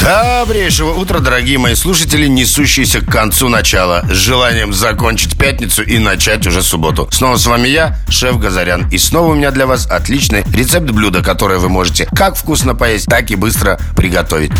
[0.00, 6.46] Добрейшего утра, дорогие мои слушатели, несущиеся к концу начала, с желанием закончить пятницу и начать
[6.46, 7.08] уже субботу.
[7.12, 11.22] Снова с вами я, шеф Газарян, и снова у меня для вас отличный рецепт блюда,
[11.22, 14.52] которое вы можете как вкусно поесть, так и быстро приготовить.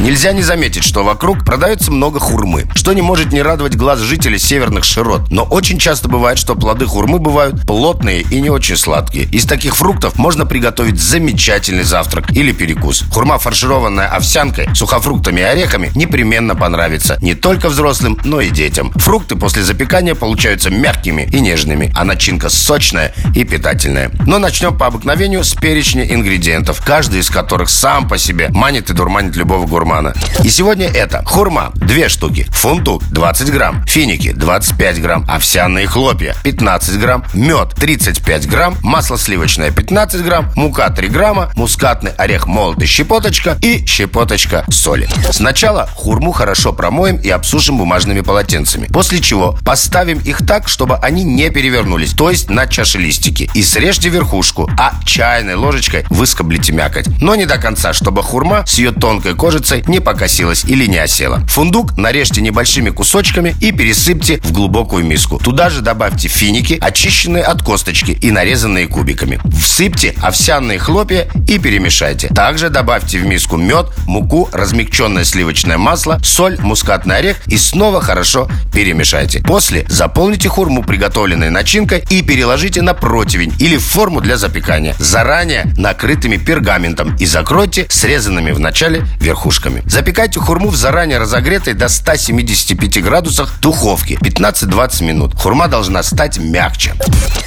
[0.00, 4.38] Нельзя не заметить, что вокруг продается много хурмы, что не может не радовать глаз жителей
[4.38, 5.30] северных широт.
[5.30, 9.24] Но очень часто бывает, что плоды хурмы бывают плотные и не очень сладкие.
[9.24, 13.04] Из таких фруктов можно приготовить замечательный завтрак или перекус.
[13.12, 18.92] Хурма, фаршированная овсянкой, сухофруктами и орехами непременно понравится не только взрослым, но и детям.
[18.96, 24.10] Фрукты после запекания получаются мягкими и нежными, а начинка сочная и питательная.
[24.26, 28.92] Но начнем по обыкновению с перечня ингредиентов, каждый из которых сам по себе манит и
[28.92, 30.14] дурманит любого гурмана.
[30.44, 36.98] И сегодня это хурма 2 штуки, фунтук 20 грамм, финики 25 грамм, овсяные хлопья 15
[36.98, 43.56] грамм, мед 35 грамм, масло сливочное 15 грамм, мука 3 грамма, мускатный орех молотый щепоточка
[43.62, 45.08] и щепоточка соли.
[45.30, 48.86] Сначала хурму хорошо промоем и обсушим бумажными полотенцами.
[48.86, 53.50] После чего поставим их так, чтобы они не перевернулись, то есть на чаше листики.
[53.54, 57.06] И срежьте верхушку, а чайной ложечкой выскоблите мякоть.
[57.20, 61.40] Но не до конца, чтобы хурма с ее тонкой кожицей не покосилась или не осела.
[61.48, 65.38] Фундук нарежьте небольшими кусочками и пересыпьте в глубокую миску.
[65.38, 69.40] Туда же добавьте финики, очищенные от косточки и нарезанные кубиками.
[69.60, 72.28] Всыпьте овсяные хлопья и перемешайте.
[72.28, 78.48] Также добавьте в миску мед, муку, размягченное сливочное масло, соль, мускатный орех и снова хорошо
[78.72, 79.40] перемешайте.
[79.40, 85.72] После заполните хурму приготовленной начинкой и переложите на противень или в форму для запекания, заранее
[85.76, 89.82] накрытыми пергаментом и закройте срезанными в начале верхушками.
[89.86, 95.34] Запекайте хурму в заранее разогретой до 175 градусах духовке 15-20 минут.
[95.34, 96.94] Хурма должна стать мягче.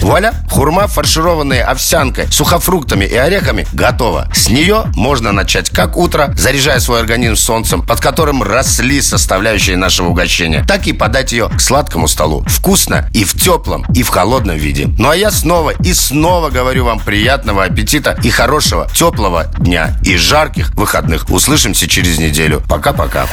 [0.02, 0.34] Вуаля!
[0.50, 4.30] Хурма, фаршированная овсянкой, сухофруктами и орехами, готова.
[4.34, 10.10] С нее можно начать как утро, заряжая свой организм солнцем, под которым росли составляющие нашего
[10.10, 12.44] угощения, так и подать ее к сладкому столу.
[12.48, 14.88] Вкусно и в теплом, и в холодном виде.
[14.98, 20.18] Ну а я снова и снова говорю вам приятного аппетита и хорошего теплого дня и
[20.18, 21.30] жарких выходных.
[21.30, 22.62] Услышимся через неделю.
[22.68, 23.28] Пока-пока.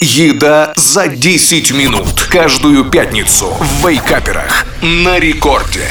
[0.00, 2.28] Еда за 10 минут.
[2.28, 4.66] Каждую пятницу в Вейкаперах.
[4.82, 5.86] На рекорде.